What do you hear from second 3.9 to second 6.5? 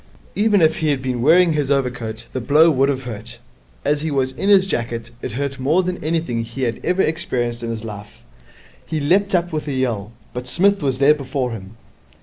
he was in his jacket it hurt more than anything